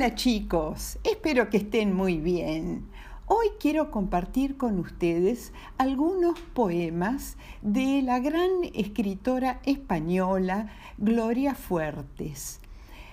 Hola 0.00 0.14
chicos, 0.14 0.98
espero 1.04 1.50
que 1.50 1.58
estén 1.58 1.94
muy 1.94 2.20
bien. 2.20 2.86
Hoy 3.26 3.48
quiero 3.60 3.90
compartir 3.90 4.56
con 4.56 4.78
ustedes 4.78 5.52
algunos 5.76 6.40
poemas 6.40 7.36
de 7.60 8.00
la 8.00 8.18
gran 8.18 8.48
escritora 8.72 9.60
española 9.66 10.72
Gloria 10.96 11.54
Fuertes. 11.54 12.60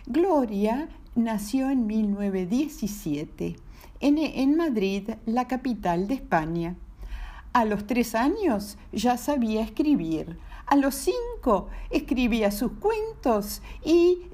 Gloria 0.06 0.88
nació 1.14 1.70
en 1.72 1.88
1917 1.88 3.58
en, 4.00 4.56
Madrid, 4.56 5.10
la 5.26 5.46
capital 5.46 6.08
de 6.08 6.14
España. 6.14 6.78
A 7.52 7.66
los 7.66 7.86
tres 7.86 8.16
años 8.16 8.78
ya 8.94 9.18
sabía 9.18 9.62
escribir, 9.62 10.38
a 10.66 10.78
los 10.78 10.96
cinco 10.96 11.18
escribía 11.90 12.52
sus 12.52 12.74
cuentos 12.74 13.62
y, 13.84 14.28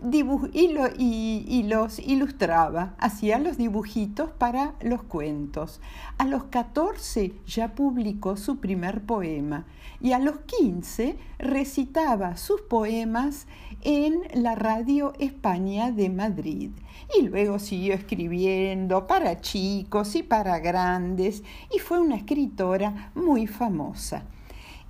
los 1.63 1.99
ilustraba, 1.99 2.95
hacía 2.97 3.39
los 3.39 3.57
dibujitos 3.57 4.31
para 4.31 4.73
los 4.81 5.03
cuentos. 5.03 5.79
A 6.17 6.25
los 6.25 6.45
catorce 6.45 7.33
ya 7.45 7.75
publicó 7.75 8.35
su 8.35 8.57
primer 8.57 9.01
poema 9.01 9.65
y 10.01 10.13
a 10.13 10.19
los 10.19 10.39
quince 10.39 11.17
recitaba 11.37 12.35
sus 12.37 12.61
poemas 12.61 13.47
en 13.81 14.21
la 14.33 14.55
Radio 14.55 15.13
España 15.19 15.91
de 15.91 16.09
Madrid. 16.09 16.71
Y 17.17 17.23
luego 17.23 17.59
siguió 17.59 17.93
escribiendo 17.93 19.07
para 19.07 19.39
chicos 19.39 20.15
y 20.15 20.23
para 20.23 20.59
grandes 20.59 21.43
y 21.73 21.79
fue 21.79 21.99
una 21.99 22.15
escritora 22.15 23.11
muy 23.13 23.45
famosa. 23.45 24.23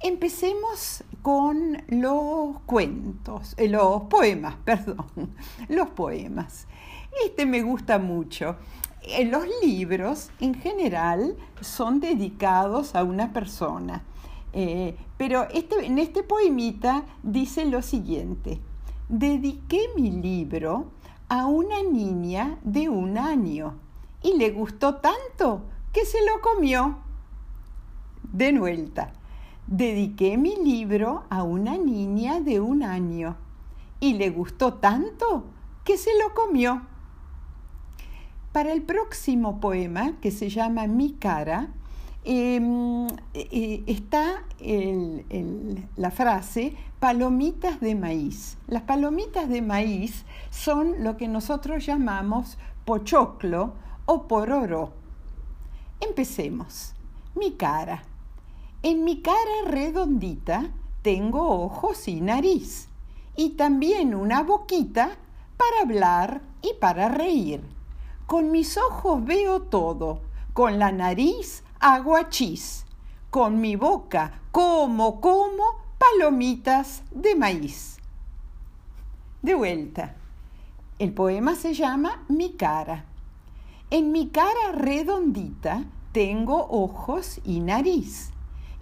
Empecemos 0.05 1.01
con 1.21 1.81
los 1.87 2.59
cuentos, 2.65 3.53
eh, 3.55 3.69
los 3.69 4.01
poemas, 4.01 4.55
perdón, 4.65 5.05
los 5.69 5.87
poemas. 5.91 6.67
Este 7.25 7.45
me 7.45 7.61
gusta 7.61 7.99
mucho. 7.99 8.57
Eh, 9.03 9.23
los 9.23 9.45
libros 9.63 10.29
en 10.41 10.55
general 10.55 11.37
son 11.61 12.01
dedicados 12.01 12.95
a 12.95 13.05
una 13.05 13.31
persona, 13.31 14.03
eh, 14.51 14.97
pero 15.15 15.47
este, 15.53 15.85
en 15.85 15.97
este 15.97 16.21
poemita 16.21 17.05
dice 17.23 17.63
lo 17.63 17.81
siguiente, 17.81 18.59
dediqué 19.07 19.87
mi 19.95 20.11
libro 20.11 20.91
a 21.29 21.45
una 21.45 21.81
niña 21.81 22.59
de 22.63 22.89
un 22.89 23.17
año 23.17 23.79
y 24.21 24.35
le 24.35 24.49
gustó 24.49 24.95
tanto 24.95 25.61
que 25.93 26.05
se 26.05 26.17
lo 26.25 26.41
comió. 26.41 26.97
De 28.33 28.51
vuelta 28.51 29.13
dediqué 29.67 30.37
mi 30.37 30.55
libro 30.55 31.23
a 31.29 31.43
una 31.43 31.77
niña 31.77 32.39
de 32.39 32.59
un 32.59 32.83
año 32.83 33.37
y 33.99 34.13
le 34.13 34.29
gustó 34.29 34.75
tanto 34.75 35.45
que 35.83 35.97
se 35.97 36.11
lo 36.21 36.33
comió. 36.33 36.81
Para 38.51 38.71
el 38.71 38.83
próximo 38.83 39.59
poema, 39.59 40.17
que 40.21 40.29
se 40.29 40.49
llama 40.49 40.87
Mi 40.87 41.13
cara, 41.13 41.69
em, 42.23 43.07
eh, 43.33 43.83
está 43.87 44.43
la 45.95 46.11
frase 46.11 46.75
palomitas 46.99 47.79
de 47.79 47.95
maíz. 47.95 48.57
Las 48.67 48.83
palomitas 48.83 49.49
de 49.49 49.61
maíz 49.61 50.23
son 50.51 51.03
lo 51.03 51.17
que 51.17 51.27
nosotros 51.27 51.85
llamamos 51.85 52.57
pochoclo 52.85 53.73
o 54.05 54.27
pororo. 54.27 54.93
Empecemos. 55.99 56.93
Mi 57.35 57.53
cara. 57.53 58.03
En 58.85 59.05
mi 59.05 59.21
cara 59.21 59.63
redondita 59.65 60.69
tengo 61.03 61.63
ojos 61.63 62.09
y 62.09 62.19
nariz, 62.19 62.89
y 63.33 63.51
también 63.51 64.13
una 64.13 64.43
boquita 64.43 65.15
para 65.55 65.83
hablar 65.83 66.41
y 66.61 66.73
para 66.81 67.07
reír. 67.07 67.63
Con 68.27 68.51
mis 68.51 68.77
ojos 68.77 69.23
veo 69.23 69.61
todo, 69.61 70.19
con 70.51 70.79
la 70.79 70.91
nariz 70.91 71.63
hago 71.79 72.17
achís, 72.17 72.85
con 73.29 73.61
mi 73.61 73.77
boca 73.77 74.41
como, 74.51 75.21
como 75.21 75.63
palomitas 75.97 77.03
de 77.11 77.35
maíz. 77.35 77.99
De 79.41 79.55
vuelta. 79.55 80.17
El 80.99 81.13
poema 81.13 81.55
se 81.55 81.73
llama 81.73 82.25
Mi 82.27 82.51
cara. 82.51 83.05
En 83.89 84.11
mi 84.11 84.27
cara 84.27 84.73
redondita 84.73 85.85
tengo 86.11 86.67
ojos 86.69 87.39
y 87.45 87.61
nariz 87.61 88.32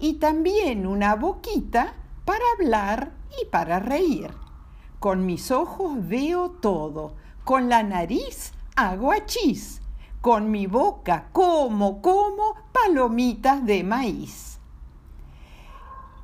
y 0.02 0.14
también 0.14 0.88
una 0.88 1.16
boquita 1.16 1.94
para 2.26 2.44
hablar 2.58 3.12
y 3.40 3.46
para 3.46 3.80
reír. 3.80 4.32
Con 5.00 5.28
mis 5.28 5.52
ojos 5.52 6.08
veo 6.08 6.50
todo, 6.50 7.14
con 7.44 7.70
la 7.70 7.84
nariz 7.84 8.52
hago 8.76 9.12
achís, 9.12 9.80
con 10.20 10.50
mi 10.50 10.66
boca 10.66 11.30
como, 11.32 12.02
como 12.02 12.56
palomitas 12.72 13.64
de 13.64 13.84
maíz. 13.84 14.60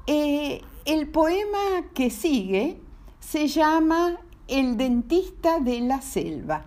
Eh, 0.07 0.63
el 0.85 1.09
poema 1.09 1.83
que 1.93 2.09
sigue 2.09 2.81
se 3.19 3.47
llama 3.47 4.17
El 4.47 4.77
dentista 4.77 5.59
de 5.59 5.81
la 5.81 6.01
selva. 6.01 6.65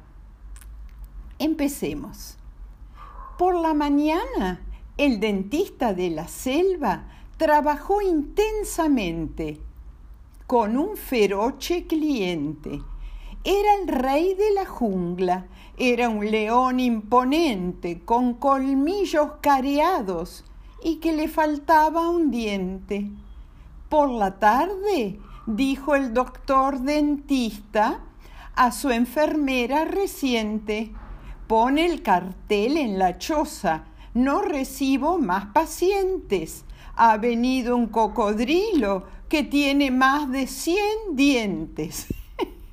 Empecemos. 1.41 2.37
Por 3.37 3.57
la 3.57 3.75
mañana 3.75 4.61
el 4.97 5.21
dentista 5.21 5.95
de 5.95 6.11
la 6.11 6.29
selva 6.29 7.07
trabajó 7.37 8.03
intensamente 8.03 9.61
con 10.47 10.77
un 10.77 10.97
feroce 10.97 11.87
cliente. 11.87 12.83
Era 13.45 13.75
el 13.81 13.89
rey 13.89 14.35
de 14.35 14.53
la 14.53 14.67
jungla, 14.67 15.47
era 15.79 16.11
un 16.11 16.31
león 16.31 16.81
imponente 16.81 18.01
con 18.01 18.35
colmillos 18.35 19.33
careados 19.41 20.45
y 20.83 20.97
que 20.97 21.13
le 21.13 21.29
faltaba 21.29 22.11
un 22.11 22.31
diente. 22.31 23.11
Por 23.89 24.11
la 24.11 24.39
tarde, 24.39 25.19
dijo 25.47 25.95
el 25.95 26.13
doctor 26.13 26.81
dentista 26.81 28.01
a 28.55 28.73
su 28.73 28.91
enfermera 28.91 29.87
reciente, 29.87 30.93
pone 31.47 31.87
el 31.87 32.03
cartel 32.03 32.77
en 32.77 32.99
la 32.99 33.17
choza 33.17 33.85
no 34.15 34.43
recibo 34.43 35.19
más 35.19 35.47
pacientes. 35.47 36.65
Ha 36.97 37.17
venido 37.17 37.77
un 37.77 37.87
cocodrilo 37.87 39.05
que 39.29 39.45
tiene 39.45 39.91
más 39.91 40.31
de 40.31 40.47
100 40.47 40.79
dientes. 41.15 42.07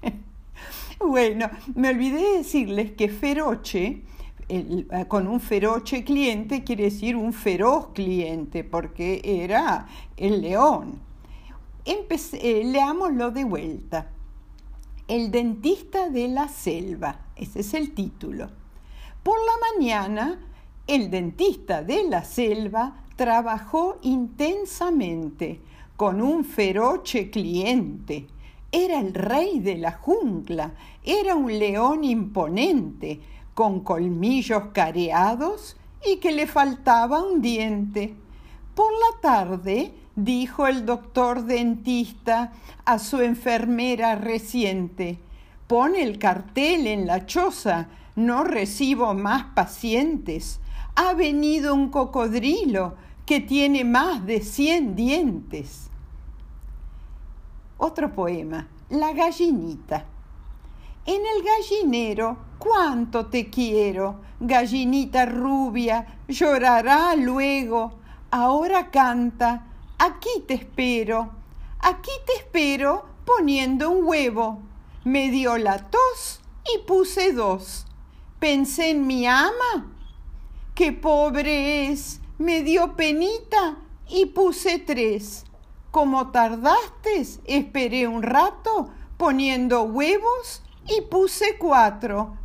bueno, 1.00 1.50
me 1.76 1.90
olvidé 1.90 2.22
de 2.22 2.38
decirles 2.40 2.92
que 2.92 3.10
feroche, 3.10 4.02
con 5.08 5.28
un 5.28 5.40
feroche 5.40 6.04
cliente 6.04 6.64
quiere 6.64 6.86
decir 6.86 7.16
un 7.16 7.34
feroz 7.34 7.90
cliente, 7.94 8.64
porque 8.64 9.22
era 9.24 9.88
el 10.16 10.42
león. 10.42 11.08
Eh, 11.88 12.64
leámoslo 12.66 13.32
de 13.32 13.44
vuelta. 13.46 14.10
El 15.08 15.32
dentista 15.32 16.10
de 16.10 16.28
la 16.28 16.50
selva, 16.50 17.28
ese 17.36 17.62
es 17.62 17.74
el 17.74 17.94
título. 17.94 18.50
Por 19.24 19.38
la 19.40 19.54
mañana 19.74 20.47
el 20.88 21.12
dentista 21.12 21.84
de 21.84 22.04
la 22.04 22.24
selva 22.24 23.04
trabajó 23.18 24.00
intensamente 24.04 25.60
con 25.98 26.22
un 26.22 26.46
feroce 26.46 27.30
cliente. 27.30 28.28
Era 28.72 29.00
el 29.00 29.14
rey 29.14 29.60
de 29.60 29.78
la 29.78 29.92
jungla, 29.92 30.74
era 31.04 31.36
un 31.36 31.48
león 31.60 32.04
imponente, 32.06 33.20
con 33.54 33.82
colmillos 33.82 34.66
careados 34.72 35.76
y 36.06 36.18
que 36.18 36.32
le 36.32 36.48
faltaba 36.48 37.24
un 37.24 37.42
diente. 37.42 38.14
Por 38.76 38.92
la 38.92 39.20
tarde, 39.22 39.94
dijo 40.16 40.68
el 40.68 40.86
doctor 40.86 41.44
dentista 41.44 42.54
a 42.86 43.00
su 43.00 43.20
enfermera 43.22 44.16
reciente, 44.16 45.20
pon 45.66 45.96
el 45.96 46.20
cartel 46.20 46.88
en 46.88 47.08
la 47.08 47.26
choza, 47.26 47.88
no 48.16 48.44
recibo 48.44 49.14
más 49.14 49.46
pacientes 49.56 50.60
ha 50.98 51.14
venido 51.14 51.76
un 51.76 51.90
cocodrilo 51.90 52.96
que 53.24 53.40
tiene 53.40 53.84
más 53.84 54.26
de 54.26 54.42
cien 54.42 54.96
dientes. 54.96 55.92
Otro 57.78 58.12
poema, 58.12 58.68
La 58.90 59.14
gallinita. 59.14 60.06
En 61.06 61.22
el 61.22 61.44
gallinero, 61.44 62.38
cuánto 62.58 63.28
te 63.28 63.48
quiero, 63.52 64.22
gallinita 64.40 65.28
rubia, 65.28 66.20
llorará 66.28 67.16
luego. 67.16 68.00
Ahora 68.32 68.90
canta, 68.90 69.68
aquí 70.00 70.46
te 70.48 70.56
espero, 70.56 71.30
aquí 71.80 72.12
te 72.26 72.34
espero 72.38 73.06
poniendo 73.24 73.92
un 73.92 74.04
huevo. 74.04 74.64
Me 75.04 75.30
dio 75.30 75.60
la 75.60 75.78
tos 75.78 76.42
y 76.74 76.80
puse 76.88 77.34
dos. 77.34 77.86
Pensé 78.40 78.90
en 78.90 79.06
mi 79.06 79.28
ama 79.28 79.94
qué 80.78 80.94
pobre 80.94 81.90
es, 81.90 82.22
me 82.38 82.62
dio 82.62 82.96
penita 82.96 83.80
y 84.08 84.28
puse 84.28 84.78
tres. 84.78 85.44
Como 85.90 86.30
tardaste, 86.30 87.26
esperé 87.46 88.08
un 88.08 88.22
rato 88.22 88.90
poniendo 89.18 89.82
huevos 89.82 90.62
y 90.88 91.02
puse 91.10 91.58
cuatro. 91.58 92.38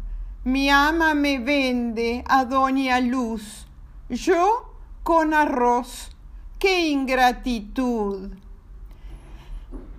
Mi 0.45 0.71
ama 0.71 1.13
me 1.13 1.41
vende 1.41 2.25
a 2.27 2.47
Doña 2.47 3.01
Luz, 3.01 3.67
yo 4.09 4.77
con 5.03 5.35
arroz. 5.35 6.11
¡Qué 6.59 6.89
ingratitud! 6.89 8.31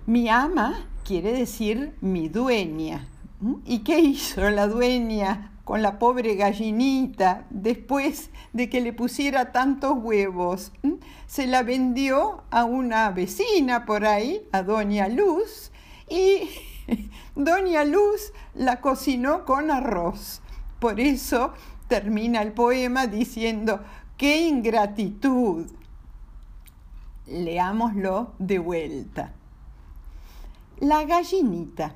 Mi 0.06 0.28
ama 0.28 0.86
quiere 1.04 1.32
decir 1.34 1.94
mi 2.00 2.28
dueña. 2.28 3.06
¿Y 3.64 3.84
qué 3.84 4.00
hizo 4.00 4.50
la 4.50 4.66
dueña 4.66 5.52
con 5.64 5.82
la 5.82 5.98
pobre 5.98 6.36
gallinita 6.36 7.46
después 7.50 8.30
de 8.52 8.68
que 8.68 8.80
le 8.80 8.92
pusiera 8.92 9.52
tantos 9.52 9.94
huevos? 9.96 10.72
Se 11.26 11.46
la 11.46 11.62
vendió 11.62 12.44
a 12.50 12.64
una 12.64 13.10
vecina 13.10 13.86
por 13.86 14.04
ahí, 14.04 14.46
a 14.52 14.62
Doña 14.62 15.08
Luz, 15.08 15.72
y 16.08 16.48
Doña 17.34 17.84
Luz 17.84 18.32
la 18.54 18.80
cocinó 18.80 19.44
con 19.44 19.70
arroz. 19.70 20.40
Por 20.78 21.00
eso 21.00 21.54
termina 21.88 22.42
el 22.42 22.52
poema 22.52 23.06
diciendo, 23.06 23.80
¡qué 24.16 24.46
ingratitud! 24.46 25.66
Leámoslo 27.26 28.32
de 28.38 28.58
vuelta. 28.58 29.32
La 30.80 31.04
gallinita. 31.04 31.94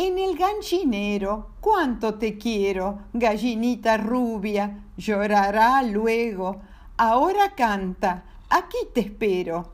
En 0.00 0.16
el 0.16 0.38
gallinero, 0.38 1.56
cuánto 1.60 2.14
te 2.14 2.38
quiero, 2.38 3.00
gallinita 3.12 3.96
rubia, 3.96 4.84
llorará 4.96 5.82
luego. 5.82 6.60
Ahora 6.96 7.56
canta, 7.56 8.24
aquí 8.48 8.76
te 8.94 9.00
espero, 9.00 9.72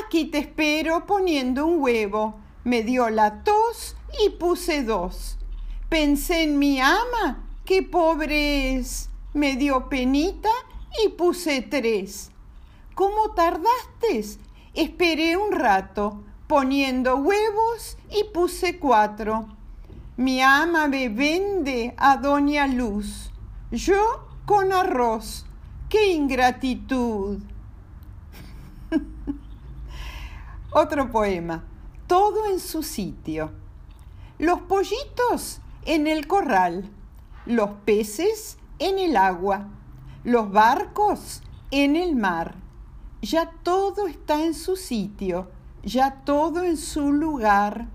aquí 0.00 0.26
te 0.26 0.38
espero 0.38 1.06
poniendo 1.06 1.66
un 1.66 1.82
huevo. 1.82 2.36
Me 2.62 2.84
dio 2.84 3.10
la 3.10 3.42
tos 3.42 3.96
y 4.24 4.30
puse 4.30 4.84
dos. 4.84 5.38
Pensé 5.88 6.44
en 6.44 6.56
mi 6.60 6.80
ama, 6.80 7.48
qué 7.64 7.82
pobre 7.82 8.76
es. 8.76 9.10
Me 9.32 9.56
dio 9.56 9.88
penita 9.88 10.50
y 11.04 11.08
puse 11.08 11.62
tres. 11.62 12.30
¿Cómo 12.94 13.32
tardaste? 13.32 14.38
Esperé 14.72 15.36
un 15.36 15.50
rato, 15.50 16.22
poniendo 16.46 17.16
huevos 17.16 17.98
y 18.08 18.22
puse 18.32 18.78
cuatro. 18.78 19.48
Mi 20.16 20.40
ama 20.40 20.86
me 20.86 21.08
vende 21.08 21.92
a 21.96 22.16
Doña 22.18 22.68
Luz, 22.68 23.32
yo 23.72 24.28
con 24.46 24.72
arroz. 24.72 25.44
¡Qué 25.88 26.12
ingratitud! 26.12 27.40
Otro 30.70 31.10
poema, 31.10 31.64
todo 32.06 32.46
en 32.46 32.60
su 32.60 32.84
sitio. 32.84 33.50
Los 34.38 34.60
pollitos 34.60 35.60
en 35.84 36.06
el 36.06 36.28
corral, 36.28 36.88
los 37.44 37.70
peces 37.84 38.58
en 38.78 39.00
el 39.00 39.16
agua, 39.16 39.66
los 40.22 40.52
barcos 40.52 41.42
en 41.72 41.96
el 41.96 42.14
mar. 42.14 42.54
Ya 43.20 43.50
todo 43.64 44.06
está 44.06 44.44
en 44.44 44.54
su 44.54 44.76
sitio, 44.76 45.50
ya 45.82 46.22
todo 46.24 46.62
en 46.62 46.76
su 46.76 47.12
lugar. 47.12 47.88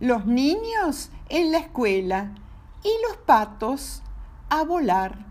Los 0.00 0.24
niños 0.24 1.10
en 1.28 1.52
la 1.52 1.58
escuela 1.58 2.34
y 2.82 2.90
los 3.06 3.16
patos 3.18 4.02
a 4.48 4.64
volar. 4.64 5.26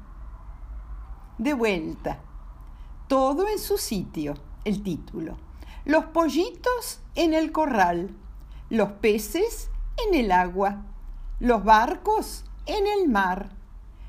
De 1.38 1.54
vuelta. 1.54 2.20
Todo 3.08 3.48
en 3.48 3.60
su 3.60 3.78
sitio, 3.78 4.36
el 4.64 4.84
título. 4.84 5.38
Los 5.86 6.06
pollitos 6.06 7.00
en 7.16 7.34
el 7.34 7.52
corral, 7.52 8.16
los 8.70 8.92
peces 8.94 9.70
en 10.06 10.14
el 10.14 10.32
agua, 10.32 10.84
los 11.40 11.64
barcos 11.64 12.44
en 12.66 12.86
el 12.86 13.08
mar. 13.08 13.52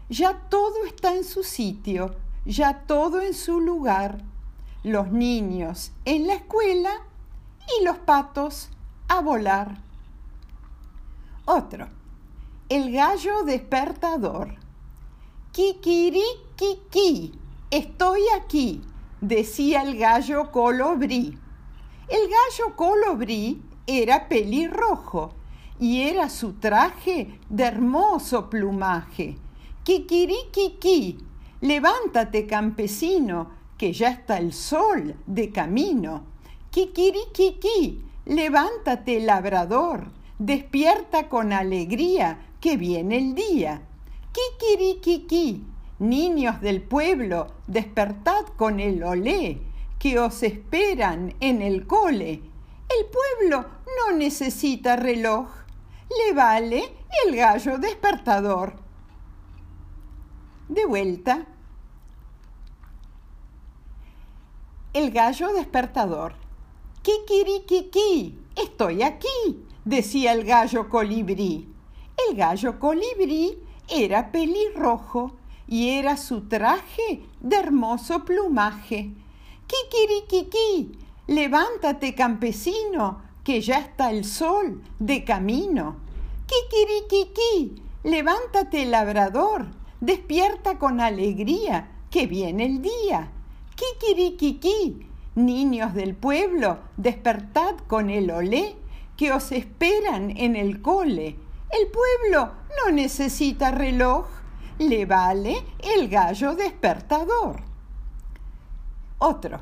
Ya 0.09 0.49
todo 0.49 0.85
está 0.87 1.15
en 1.15 1.25
su 1.25 1.43
sitio, 1.43 2.17
ya 2.45 2.81
todo 2.87 3.21
en 3.21 3.35
su 3.35 3.61
lugar. 3.61 4.25
Los 4.83 5.11
niños 5.11 5.93
en 6.05 6.27
la 6.27 6.35
escuela 6.35 6.91
y 7.79 7.85
los 7.85 7.99
patos 7.99 8.71
a 9.09 9.21
volar. 9.21 9.88
Otro. 11.51 11.89
El 12.69 12.93
gallo 12.93 13.43
despertador. 13.43 14.57
Kikirikiki, 15.51 17.33
estoy 17.71 18.21
aquí, 18.37 18.83
decía 19.23 19.81
el 19.81 19.97
gallo 19.97 20.53
colobrí. 20.53 21.39
El 22.07 22.29
gallo 22.29 22.77
colobrí 22.77 23.63
era 23.87 24.29
pelirrojo 24.29 25.31
y 25.81 26.03
era 26.03 26.29
su 26.29 26.53
traje 26.53 27.41
de 27.49 27.65
hermoso 27.65 28.51
plumaje. 28.51 29.39
Kikirikiki, 29.85 31.17
levántate 31.63 32.47
campesino, 32.47 33.53
que 33.79 33.95
ya 33.95 34.11
está 34.11 34.37
el 34.37 34.53
sol 34.53 35.17
de 35.25 35.51
camino. 35.51 36.25
Kikirikiki, 36.71 38.05
levántate 38.27 39.21
labrador, 39.21 40.18
despierta 40.39 41.29
con 41.29 41.53
alegría, 41.53 42.39
que 42.61 42.77
viene 42.77 43.19
el 43.19 43.35
día. 43.35 43.83
Kikirikiki, 44.33 45.65
niños 45.99 46.61
del 46.61 46.83
pueblo, 46.83 47.49
despertad 47.67 48.47
con 48.57 48.81
el 48.81 49.03
olé, 49.03 49.61
que 49.99 50.19
os 50.19 50.43
esperan 50.43 51.35
en 51.41 51.63
el 51.63 51.87
cole. 51.87 52.43
El 52.89 53.07
pueblo 53.07 53.67
no 53.99 54.17
necesita 54.17 54.97
reloj, 54.97 55.49
le 56.09 56.35
vale 56.35 56.93
el 57.27 57.37
gallo 57.37 57.79
despertador. 57.79 58.75
De 60.69 60.85
vuelta. 60.85 61.47
El 64.93 65.11
gallo 65.11 65.53
despertador. 65.53 66.35
Kikirikiki, 67.03 68.39
estoy 68.57 69.03
aquí, 69.03 69.68
decía 69.89 70.33
el 70.33 70.45
gallo 70.45 70.91
colibrí. 70.91 71.67
El 72.29 72.37
gallo 72.37 72.79
colibrí 72.79 73.59
era 73.89 74.31
pelirrojo 74.31 75.33
y 75.67 75.91
era 75.91 76.19
su 76.19 76.43
traje 76.43 77.23
de 77.41 77.57
hermoso 77.57 78.25
plumaje. 78.25 79.13
Kikirikiki, 79.67 80.93
levántate 81.29 82.15
campesino, 82.15 83.23
que 83.43 83.63
ya 83.63 83.79
está 83.79 84.11
el 84.11 84.27
sol 84.27 84.83
de 84.99 85.25
camino. 85.25 85.97
Kikirikiki, 86.47 87.83
levántate 88.05 88.85
labrador, 88.85 89.69
despierta 90.01 90.79
con 90.79 91.01
alegría, 91.01 91.93
que 92.11 92.27
viene 92.27 92.67
el 92.67 92.83
día. 92.83 93.31
Kikirikiki, 93.75 95.07
niños 95.35 95.95
del 95.95 96.15
pueblo, 96.15 96.79
despertad 96.99 97.77
con 97.87 98.11
el 98.11 98.31
olé, 98.31 98.77
que 99.19 99.33
os 99.33 99.51
esperan 99.51 100.33
en 100.37 100.55
el 100.55 100.81
cole. 100.81 101.37
El 101.71 101.89
pueblo 101.89 102.53
no 102.79 102.93
necesita 102.93 103.73
reloj, 103.73 104.27
le 104.79 105.07
vale 105.07 105.65
el 105.81 106.09
gallo 106.09 106.55
despertador. 106.55 107.61
Otro, 109.19 109.59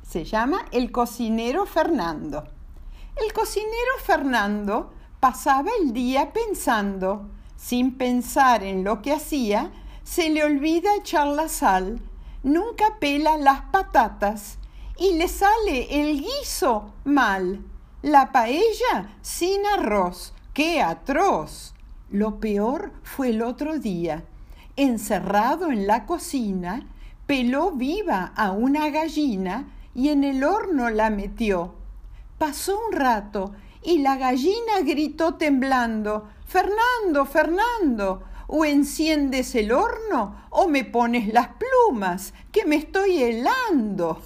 se 0.00 0.24
llama 0.24 0.64
el 0.70 0.92
cocinero 0.92 1.66
Fernando. 1.66 2.44
El 3.16 3.32
cocinero 3.32 3.98
Fernando 4.00 4.92
pasaba 5.18 5.70
el 5.82 5.92
día 5.92 6.32
pensando, 6.32 7.28
sin 7.56 7.98
pensar 7.98 8.62
en 8.62 8.84
lo 8.84 9.02
que 9.02 9.12
hacía, 9.12 9.72
se 10.04 10.30
le 10.30 10.44
olvida 10.44 10.94
echar 10.94 11.26
la 11.26 11.48
sal, 11.48 12.00
nunca 12.44 12.98
pela 13.00 13.36
las 13.36 13.62
patatas 13.62 14.58
y 14.96 15.14
le 15.14 15.26
sale 15.26 16.00
el 16.00 16.20
guiso 16.20 16.94
mal, 17.04 17.64
la 18.02 18.32
paella 18.32 19.10
sin 19.20 19.66
arroz, 19.66 20.32
¡Qué 20.54 20.80
atroz! 20.80 21.74
Lo 22.10 22.40
peor 22.40 22.92
fue 23.02 23.28
el 23.28 23.42
otro 23.42 23.78
día. 23.78 24.24
Encerrado 24.74 25.70
en 25.70 25.86
la 25.86 26.06
cocina, 26.06 26.86
peló 27.26 27.72
viva 27.72 28.32
a 28.34 28.52
una 28.52 28.88
gallina 28.88 29.68
y 29.94 30.08
en 30.08 30.24
el 30.24 30.42
horno 30.44 30.88
la 30.88 31.10
metió. 31.10 31.74
Pasó 32.38 32.80
un 32.88 32.92
rato 32.94 33.52
y 33.82 33.98
la 33.98 34.16
gallina 34.16 34.80
gritó 34.82 35.34
temblando, 35.34 36.26
Fernando, 36.46 37.26
Fernando, 37.26 38.22
o 38.46 38.64
enciendes 38.64 39.54
el 39.54 39.72
horno 39.72 40.46
o 40.48 40.68
me 40.68 40.84
pones 40.84 41.32
las 41.32 41.48
plumas, 41.48 42.32
que 42.50 42.64
me 42.64 42.76
estoy 42.76 43.22
helando 43.22 44.20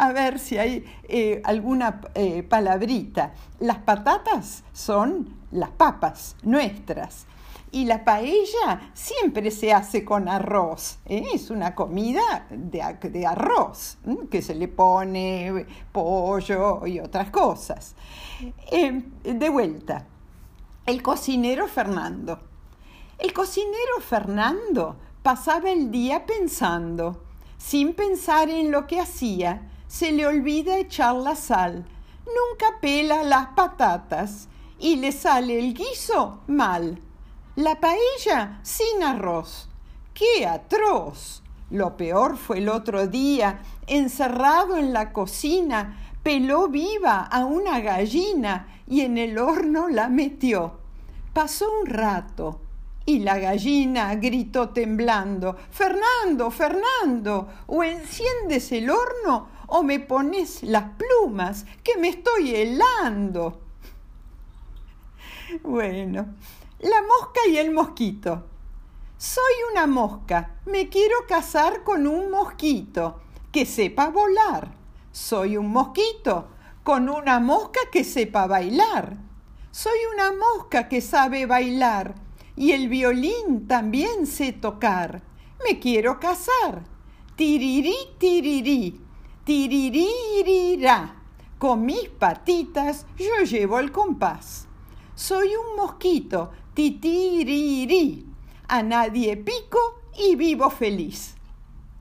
a 0.00 0.12
ver 0.12 0.38
si 0.38 0.56
hay 0.56 0.84
eh, 1.04 1.42
alguna 1.44 2.00
eh, 2.14 2.42
palabrita. 2.42 3.34
Las 3.58 3.78
patatas 3.78 4.64
son 4.72 5.36
las 5.52 5.68
papas 5.70 6.36
nuestras. 6.42 7.26
Y 7.70 7.84
la 7.84 8.02
paella 8.02 8.92
siempre 8.94 9.50
se 9.50 9.74
hace 9.74 10.02
con 10.02 10.26
arroz. 10.26 10.98
¿eh? 11.04 11.22
Es 11.34 11.50
una 11.50 11.74
comida 11.74 12.46
de, 12.50 13.26
arroz, 13.26 13.98
que 14.30 14.40
se 14.40 14.54
le 14.54 14.68
pone 14.68 15.66
pollo 15.92 16.86
y 16.86 16.98
otras 16.98 17.30
cosas. 17.30 17.94
de 19.22 19.48
vuelta, 19.50 20.06
el 20.86 21.02
cocinero 21.02 21.68
Fernando. 21.68 22.40
El 23.18 23.34
cocinero 23.34 24.00
Fernando 24.00 24.96
pasaba 25.22 25.70
el 25.70 25.90
día 25.90 26.24
pensando. 26.24 27.22
Sin 27.58 27.92
pensar 27.92 28.48
en 28.48 28.70
lo 28.70 28.86
que 28.86 28.98
hacía, 28.98 29.70
se 29.90 30.12
le 30.12 30.24
olvida 30.24 30.78
echar 30.78 31.16
la 31.16 31.34
sal. 31.34 31.84
Nunca 32.24 32.78
pela 32.80 33.24
las 33.24 33.48
patatas 33.48 34.46
y 34.78 34.96
le 34.96 35.10
sale 35.10 35.58
el 35.58 35.74
guiso 35.74 36.42
mal. 36.46 37.02
La 37.56 37.80
paella 37.80 38.60
sin 38.62 39.02
arroz. 39.02 39.68
¡Qué 40.14 40.46
atroz! 40.46 41.42
Lo 41.70 41.96
peor 41.96 42.36
fue 42.36 42.58
el 42.58 42.68
otro 42.68 43.08
día, 43.08 43.62
encerrado 43.88 44.76
en 44.76 44.92
la 44.92 45.12
cocina, 45.12 45.98
peló 46.22 46.68
viva 46.68 47.22
a 47.22 47.44
una 47.44 47.80
gallina 47.80 48.82
y 48.86 49.00
en 49.00 49.18
el 49.18 49.38
horno 49.38 49.88
la 49.88 50.08
metió. 50.08 50.78
Pasó 51.32 51.66
un 51.80 51.86
rato 51.86 52.60
y 53.06 53.20
la 53.20 53.38
gallina 53.38 54.14
gritó 54.14 54.68
temblando, 54.68 55.56
Fernando, 55.70 56.50
Fernando, 56.52 57.48
o 57.66 57.82
enciendes 57.82 58.70
el 58.70 58.88
horno 58.88 59.59
o 59.70 59.82
me 59.82 60.00
pones 60.00 60.62
las 60.62 60.84
plumas, 60.98 61.64
que 61.82 61.96
me 61.96 62.08
estoy 62.08 62.54
helando. 62.54 63.60
Bueno, 65.62 66.34
la 66.80 67.02
mosca 67.02 67.40
y 67.48 67.56
el 67.56 67.72
mosquito. 67.72 68.44
Soy 69.16 69.52
una 69.72 69.86
mosca, 69.86 70.60
me 70.66 70.88
quiero 70.88 71.26
casar 71.28 71.84
con 71.84 72.06
un 72.06 72.30
mosquito 72.30 73.20
que 73.52 73.66
sepa 73.66 74.08
volar. 74.08 74.72
Soy 75.12 75.56
un 75.56 75.70
mosquito 75.70 76.48
con 76.82 77.08
una 77.08 77.40
mosca 77.40 77.80
que 77.92 78.04
sepa 78.04 78.46
bailar. 78.46 79.16
Soy 79.70 79.98
una 80.14 80.32
mosca 80.32 80.88
que 80.88 81.00
sabe 81.00 81.46
bailar 81.46 82.14
y 82.56 82.72
el 82.72 82.88
violín 82.88 83.66
también 83.68 84.26
sé 84.26 84.52
tocar. 84.52 85.22
Me 85.64 85.78
quiero 85.78 86.18
casar. 86.18 86.82
Tirirí, 87.36 87.94
tirirí, 88.18 89.00
tiriririrá. 89.44 91.16
Con 91.58 91.84
mis 91.84 92.08
patitas 92.08 93.06
yo 93.18 93.44
llevo 93.44 93.78
el 93.78 93.92
compás. 93.92 94.66
Soy 95.14 95.50
un 95.54 95.76
mosquito, 95.76 96.50
titirirí. 96.74 98.26
A 98.68 98.82
nadie 98.82 99.36
pico 99.36 99.78
y 100.16 100.36
vivo 100.36 100.70
feliz. 100.70 101.34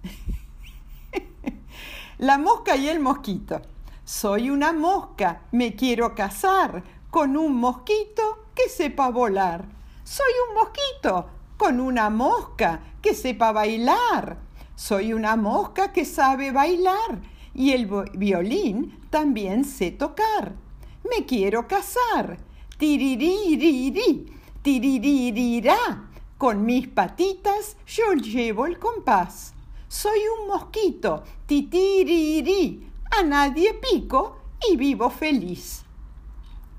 La 2.19 2.37
mosca 2.37 2.75
y 2.75 2.87
el 2.87 2.99
mosquito. 2.99 3.61
Soy 4.05 4.49
una 4.49 4.71
mosca, 4.71 5.41
me 5.51 5.75
quiero 5.75 6.15
casar 6.15 6.83
con 7.09 7.37
un 7.37 7.55
mosquito 7.55 8.47
que 8.55 8.69
sepa 8.69 9.09
volar. 9.09 9.65
Soy 10.03 10.31
un 10.47 10.55
mosquito 10.55 11.29
con 11.57 11.79
una 11.79 12.09
mosca 12.09 12.79
que 13.01 13.13
sepa 13.13 13.51
bailar. 13.51 14.37
Soy 14.79 15.11
una 15.11 15.35
mosca 15.35 15.91
que 15.91 16.05
sabe 16.05 16.53
bailar 16.53 17.21
y 17.53 17.71
el 17.71 17.85
violín 18.13 18.97
también 19.09 19.65
sé 19.65 19.91
tocar. 19.91 20.55
Me 21.03 21.25
quiero 21.25 21.67
casar. 21.67 22.37
Tiriririri, 22.77 24.25
tiriririrá. 24.61 26.09
Con 26.37 26.65
mis 26.65 26.87
patitas 26.87 27.75
yo 27.87 28.13
llevo 28.13 28.65
el 28.67 28.79
compás. 28.79 29.53
Soy 29.89 30.21
un 30.39 30.47
mosquito, 30.47 31.23
titiriri, 31.45 32.89
a 33.19 33.23
nadie 33.23 33.73
pico 33.73 34.37
y 34.71 34.77
vivo 34.77 35.09
feliz. 35.09 35.83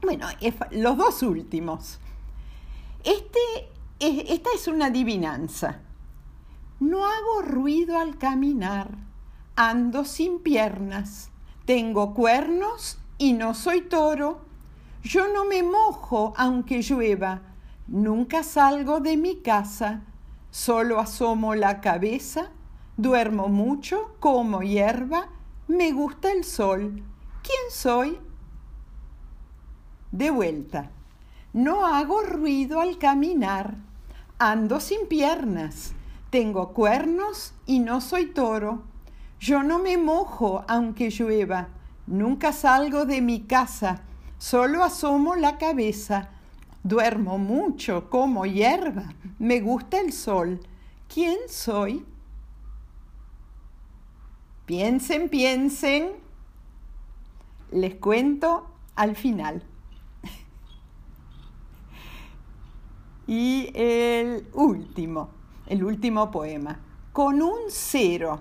Bueno, 0.01 0.27
los 0.71 0.97
dos 0.97 1.23
últimos. 1.23 2.01
Este, 3.05 3.69
esta 3.99 4.49
es 4.55 4.69
una 4.69 4.87
adivinanza. 4.87 5.83
No 6.81 7.07
hago 7.07 7.43
ruido 7.43 7.99
al 7.99 8.19
caminar, 8.19 8.99
ando 9.55 10.05
sin 10.05 10.41
piernas, 10.41 11.31
tengo 11.67 12.15
cuernos 12.15 12.99
y 13.19 13.35
no 13.35 13.55
soy 13.55 13.83
toro. 13.83 14.41
Yo 15.03 15.29
no 15.33 15.45
me 15.45 15.63
mojo 15.63 16.35
aunque 16.37 16.83
llueva, 16.83 17.43
nunca 17.87 18.43
salgo 18.43 19.01
de 19.01 19.17
mi 19.17 19.37
casa, 19.37 20.03
solo 20.51 20.99
asomo 20.99 21.55
la 21.55 21.81
cabeza 21.81 22.51
Duermo 23.01 23.49
mucho, 23.49 24.15
como 24.21 24.61
hierba, 24.61 25.29
me 25.69 25.91
gusta 25.91 26.33
el 26.33 26.45
sol. 26.45 27.03
¿Quién 27.43 27.71
soy? 27.71 28.19
De 30.13 30.29
vuelta. 30.29 30.91
No 31.55 31.87
hago 31.87 32.21
ruido 32.21 32.79
al 32.79 32.99
caminar. 32.99 33.77
Ando 34.39 34.81
sin 34.81 35.09
piernas. 35.09 35.95
Tengo 36.31 36.73
cuernos 36.73 37.55
y 37.67 37.81
no 37.81 38.01
soy 38.01 38.27
toro. 38.27 38.85
Yo 39.41 39.65
no 39.65 39.81
me 39.81 39.99
mojo 39.99 40.65
aunque 40.69 41.11
llueva. 41.11 41.71
Nunca 42.07 42.53
salgo 42.53 43.05
de 43.05 43.21
mi 43.21 43.41
casa. 43.41 44.03
Solo 44.39 44.85
asomo 44.85 45.35
la 45.35 45.59
cabeza. 45.59 46.31
Duermo 46.85 47.37
mucho, 47.37 48.09
como 48.09 48.47
hierba. 48.47 49.13
Me 49.41 49.61
gusta 49.61 50.01
el 50.01 50.13
sol. 50.13 50.61
¿Quién 51.13 51.37
soy? 51.49 52.07
Piensen, 54.67 55.29
piensen. 55.29 56.13
Les 57.73 57.97
cuento 57.97 58.71
al 58.95 59.17
final. 59.17 59.65
y 63.27 63.73
el 63.75 64.47
último, 64.55 65.31
el 65.71 65.85
último 65.85 66.31
poema. 66.31 66.81
Con 67.13 67.41
un 67.41 67.59
cero. 67.69 68.41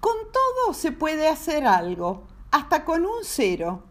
Con 0.00 0.16
todo 0.32 0.74
se 0.74 0.92
puede 0.92 1.28
hacer 1.28 1.66
algo, 1.66 2.24
hasta 2.50 2.84
con 2.86 3.02
un 3.02 3.22
cero, 3.22 3.84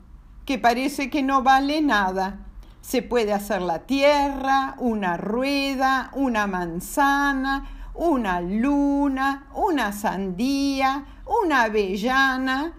que 0.44 0.58
parece 0.58 1.12
que 1.12 1.22
no 1.22 1.44
vale 1.44 1.82
nada. 1.82 2.48
Se 2.82 3.04
puede 3.04 3.32
hacer 3.32 3.62
la 3.62 3.86
tierra, 3.86 4.76
una 4.80 5.18
rueda, 5.18 6.10
una 6.16 6.48
manzana, 6.48 7.90
una 7.94 8.42
luna, 8.42 9.48
una 9.54 9.94
sandía, 9.94 11.06
una 11.28 11.64
avellana. 11.64 12.74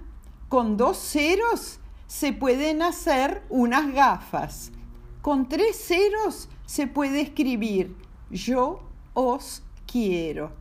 Con 0.48 0.76
dos 0.76 0.98
ceros 0.98 1.78
se 2.08 2.32
pueden 2.32 2.82
hacer 2.82 3.44
unas 3.48 3.92
gafas. 3.92 4.72
Con 5.22 5.48
tres 5.48 5.76
ceros 5.76 6.48
se 6.66 6.88
puede 6.88 7.20
escribir 7.20 7.96
yo 8.30 8.89
os 9.14 9.62
quiero. 9.86 10.52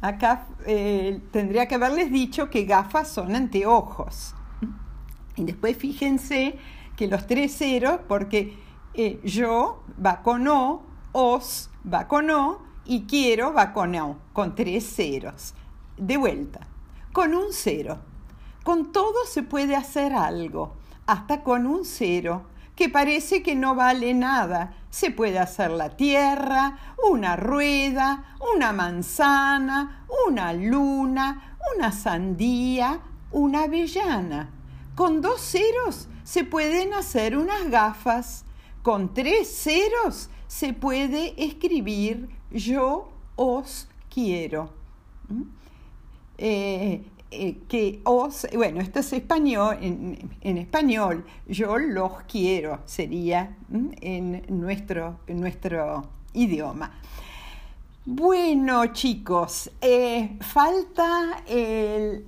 Acá 0.00 0.46
eh, 0.66 1.20
tendría 1.32 1.66
que 1.66 1.74
haberles 1.74 2.12
dicho 2.12 2.50
que 2.50 2.64
gafas 2.64 3.08
son 3.08 3.34
anteojos. 3.34 4.34
Y 5.36 5.44
después 5.44 5.76
fíjense 5.76 6.58
que 6.96 7.08
los 7.08 7.26
tres 7.26 7.56
ceros, 7.56 8.00
porque 8.08 8.56
eh, 8.94 9.20
yo 9.24 9.82
va 10.04 10.22
con 10.22 10.46
O, 10.48 10.82
os 11.12 11.70
va 11.92 12.08
con 12.08 12.30
O, 12.30 12.60
y 12.84 13.02
quiero 13.02 13.52
va 13.52 13.72
con 13.72 13.94
O, 13.96 14.18
con 14.32 14.54
tres 14.54 14.84
ceros. 14.84 15.54
De 15.96 16.16
vuelta, 16.16 16.60
con 17.12 17.34
un 17.34 17.52
cero. 17.52 17.98
Con 18.64 18.92
todo 18.92 19.24
se 19.26 19.42
puede 19.42 19.74
hacer 19.74 20.12
algo, 20.12 20.74
hasta 21.06 21.42
con 21.42 21.66
un 21.66 21.84
cero, 21.84 22.42
que 22.78 22.88
parece 22.88 23.42
que 23.42 23.56
no 23.56 23.74
vale 23.74 24.14
nada. 24.14 24.72
Se 24.88 25.10
puede 25.10 25.40
hacer 25.40 25.72
la 25.72 25.96
tierra, 25.96 26.78
una 27.10 27.34
rueda, 27.34 28.36
una 28.54 28.72
manzana, 28.72 30.06
una 30.28 30.52
luna, 30.52 31.56
una 31.74 31.90
sandía, 31.90 33.00
una 33.32 33.64
avellana. 33.64 34.50
Con 34.94 35.20
dos 35.20 35.40
ceros 35.40 36.06
se 36.22 36.44
pueden 36.44 36.94
hacer 36.94 37.36
unas 37.36 37.68
gafas. 37.68 38.44
Con 38.84 39.12
tres 39.12 39.48
ceros 39.60 40.30
se 40.46 40.72
puede 40.72 41.34
escribir 41.36 42.28
yo 42.52 43.10
os 43.34 43.88
quiero. 44.08 44.72
¿Mm? 45.28 45.42
Eh, 46.38 47.04
eh, 47.30 47.58
que 47.68 48.00
os, 48.04 48.46
bueno, 48.54 48.80
esto 48.80 49.00
es 49.00 49.12
español, 49.12 49.76
en, 49.80 50.58
español, 50.58 51.24
yo 51.46 51.78
los 51.78 52.22
quiero, 52.28 52.80
sería 52.84 53.56
en 53.70 54.44
nuestro, 54.48 55.20
en 55.26 55.40
nuestro 55.40 56.08
idioma. 56.32 56.92
Bueno, 58.10 58.86
chicos, 58.86 59.70
eh, 59.82 60.38
falta 60.40 61.42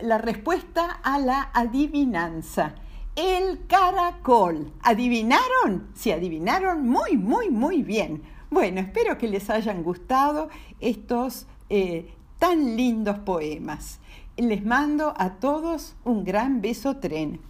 la 0.02 0.18
respuesta 0.18 1.00
a 1.02 1.18
la 1.18 1.50
adivinanza. 1.54 2.74
El 3.16 3.66
caracol. 3.66 4.72
¿Adivinaron? 4.82 5.88
Sí, 5.94 6.12
adivinaron 6.12 6.86
muy, 6.86 7.16
muy, 7.16 7.48
muy 7.48 7.82
bien. 7.82 8.22
Bueno, 8.50 8.80
espero 8.80 9.16
que 9.16 9.26
les 9.26 9.48
hayan 9.48 9.82
gustado 9.82 10.50
estos 10.80 11.46
eh, 11.70 12.12
tan 12.38 12.76
lindos 12.76 13.18
poemas. 13.20 14.00
Les 14.40 14.64
mando 14.64 15.12
a 15.18 15.34
todos 15.34 15.96
un 16.02 16.24
gran 16.24 16.62
beso 16.62 16.96
tren. 16.96 17.42